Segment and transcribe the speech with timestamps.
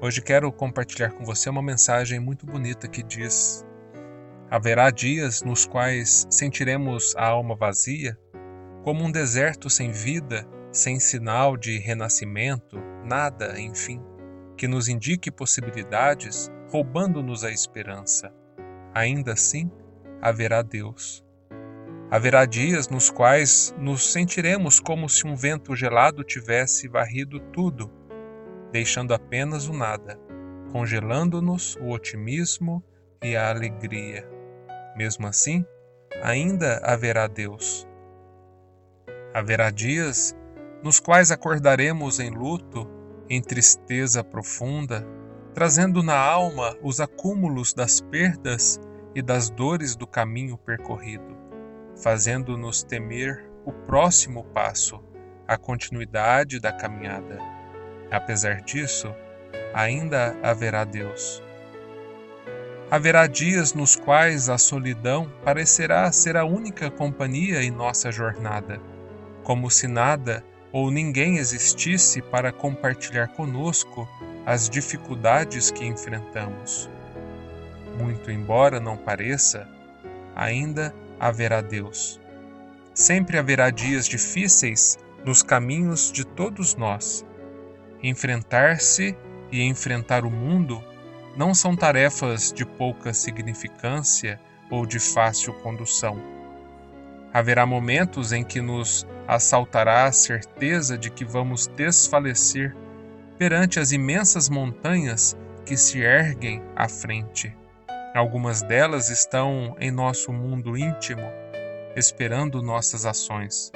[0.00, 3.66] Hoje quero compartilhar com você uma mensagem muito bonita que diz:
[4.48, 8.16] Haverá dias nos quais sentiremos a alma vazia,
[8.84, 14.00] como um deserto sem vida, sem sinal de renascimento, nada, enfim,
[14.56, 18.32] que nos indique possibilidades, roubando-nos a esperança.
[18.94, 19.68] Ainda assim,
[20.22, 21.24] haverá Deus.
[22.08, 27.98] Haverá dias nos quais nos sentiremos como se um vento gelado tivesse varrido tudo
[28.72, 30.18] deixando apenas o nada,
[30.72, 32.82] congelando-nos o otimismo
[33.22, 34.28] e a alegria.
[34.96, 35.64] Mesmo assim,
[36.22, 37.86] ainda haverá Deus.
[39.32, 40.34] Haverá dias
[40.82, 42.88] nos quais acordaremos em luto,
[43.28, 45.06] em tristeza profunda,
[45.54, 48.80] trazendo na alma os acúmulos das perdas
[49.14, 51.36] e das dores do caminho percorrido,
[52.00, 55.02] fazendo-nos temer o próximo passo,
[55.46, 57.57] a continuidade da caminhada.
[58.10, 59.14] Apesar disso,
[59.74, 61.42] ainda haverá Deus.
[62.90, 68.80] Haverá dias nos quais a solidão parecerá ser a única companhia em nossa jornada,
[69.44, 70.42] como se nada
[70.72, 74.08] ou ninguém existisse para compartilhar conosco
[74.46, 76.88] as dificuldades que enfrentamos.
[77.98, 79.68] Muito embora não pareça,
[80.34, 82.18] ainda haverá Deus.
[82.94, 87.24] Sempre haverá dias difíceis nos caminhos de todos nós
[88.02, 89.16] Enfrentar-se
[89.50, 90.82] e enfrentar o mundo
[91.36, 94.40] não são tarefas de pouca significância
[94.70, 96.20] ou de fácil condução.
[97.32, 102.74] Haverá momentos em que nos assaltará a certeza de que vamos desfalecer
[103.38, 107.54] perante as imensas montanhas que se erguem à frente.
[108.14, 111.22] Algumas delas estão em nosso mundo íntimo,
[111.94, 113.70] esperando nossas ações.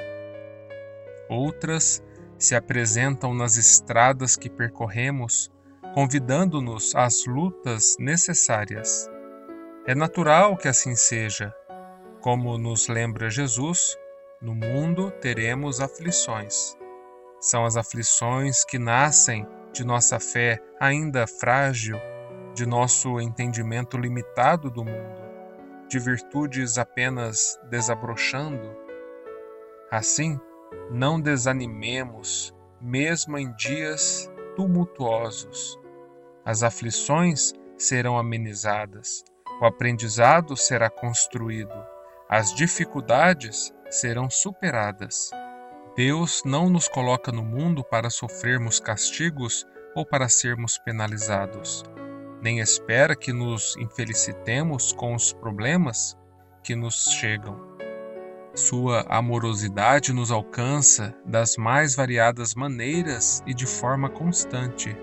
[1.28, 2.02] Outras
[2.42, 5.48] se apresentam nas estradas que percorremos,
[5.94, 9.08] convidando-nos às lutas necessárias.
[9.86, 11.54] É natural que assim seja.
[12.20, 13.96] Como nos lembra Jesus,
[14.40, 16.76] no mundo teremos aflições.
[17.40, 21.96] São as aflições que nascem de nossa fé ainda frágil,
[22.54, 25.22] de nosso entendimento limitado do mundo,
[25.88, 28.76] de virtudes apenas desabrochando.
[29.92, 30.40] Assim,
[30.90, 35.78] não desanimemos, mesmo em dias tumultuosos.
[36.44, 39.24] As aflições serão amenizadas,
[39.60, 41.74] o aprendizado será construído,
[42.28, 45.30] as dificuldades serão superadas.
[45.94, 51.82] Deus não nos coloca no mundo para sofrermos castigos ou para sermos penalizados,
[52.42, 56.16] nem espera que nos infelicitemos com os problemas
[56.62, 57.71] que nos chegam.
[58.54, 64.94] Sua amorosidade nos alcança das mais variadas maneiras e de forma constante.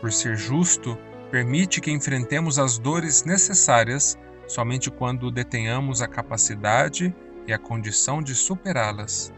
[0.00, 0.96] Por ser justo,
[1.32, 4.16] permite que enfrentemos as dores necessárias
[4.46, 7.14] somente quando detenhamos a capacidade
[7.44, 9.32] e a condição de superá-las.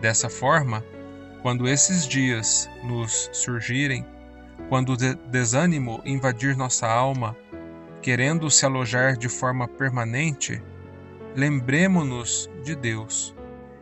[0.00, 0.84] Dessa forma,
[1.42, 4.06] quando esses dias nos surgirem,
[4.68, 7.36] quando o desânimo invadir nossa alma,
[8.00, 10.62] querendo se alojar de forma permanente,
[11.34, 13.34] lembremos-nos de Deus.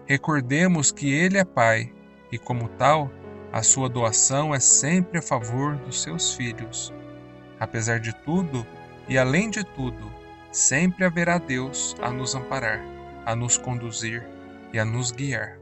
[0.06, 1.92] Recordemos que Ele é Pai
[2.30, 3.10] e, como tal,
[3.52, 6.92] a sua doação é sempre a favor dos seus filhos.
[7.58, 8.66] Apesar de tudo
[9.08, 10.10] e além de tudo,
[10.52, 12.80] sempre haverá Deus a nos amparar,
[13.26, 14.26] a nos conduzir
[14.72, 15.58] e a nos guiar.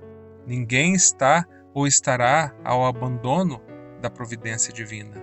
[0.47, 3.61] Ninguém está ou estará ao abandono
[4.01, 5.17] da providência divina.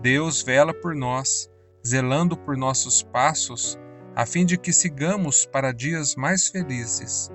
[0.00, 1.50] Deus vela por nós,
[1.84, 3.78] zelando por nossos passos
[4.18, 7.30] a fim de que sigamos para dias mais felizes.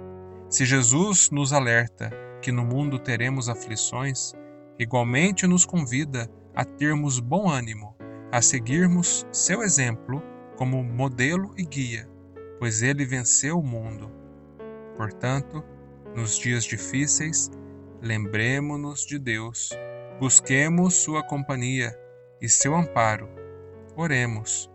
[0.49, 2.11] Se Jesus nos alerta
[2.41, 4.33] que no mundo teremos aflições,
[4.77, 7.95] igualmente nos convida a termos bom ânimo,
[8.33, 10.21] a seguirmos seu exemplo
[10.57, 12.05] como modelo e guia,
[12.59, 14.11] pois ele venceu o mundo.
[14.97, 15.63] Portanto,
[16.13, 17.49] nos dias difíceis,
[18.01, 19.69] lembremos-nos de Deus,
[20.19, 21.97] busquemos sua companhia
[22.41, 23.29] e seu amparo.
[23.95, 24.72] Oremos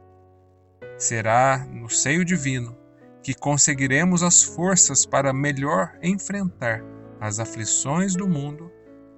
[0.99, 2.77] Será no seio divino
[3.23, 6.83] que conseguiremos as forças para melhor enfrentar
[7.21, 8.71] as aflições do mundo,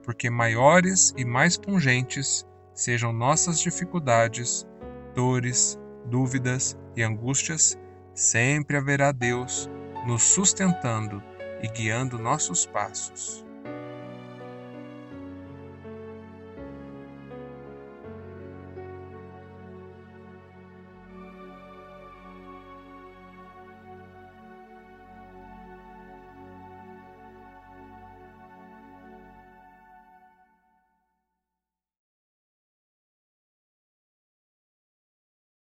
[0.02, 4.66] porque maiores e mais pungentes sejam nossas dificuldades,
[5.14, 7.78] dores, dúvidas e angústias,
[8.14, 9.70] sempre haverá Deus
[10.06, 11.22] nos sustentando
[11.62, 13.44] e guiando nossos passos.